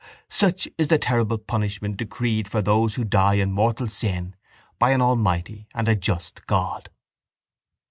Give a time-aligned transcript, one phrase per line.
[0.31, 4.35] Such is the terrible punishment decreed for those who die in mortal sin
[4.79, 6.89] by an almighty and a just God.